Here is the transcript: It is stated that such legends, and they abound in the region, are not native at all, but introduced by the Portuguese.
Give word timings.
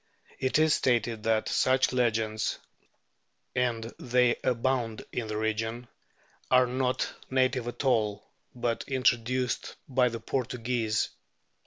It 0.39 0.57
is 0.57 0.73
stated 0.73 1.21
that 1.25 1.47
such 1.47 1.93
legends, 1.93 2.57
and 3.55 3.83
they 3.99 4.35
abound 4.43 5.05
in 5.11 5.27
the 5.27 5.37
region, 5.37 5.87
are 6.49 6.65
not 6.65 7.13
native 7.29 7.67
at 7.67 7.83
all, 7.85 8.27
but 8.55 8.83
introduced 8.87 9.75
by 9.87 10.09
the 10.09 10.19
Portuguese. 10.19 11.09